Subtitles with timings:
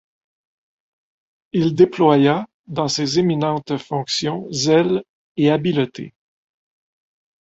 [1.51, 5.03] Il déploya dans ces éminentes fonctions zèle
[5.37, 6.15] et habileté.